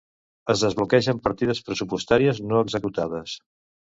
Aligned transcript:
Es 0.53 0.61
desbloquegen 0.65 1.19
partides 1.27 1.61
pressupostàries 1.67 2.41
no 2.53 2.61
executades. 2.69 3.37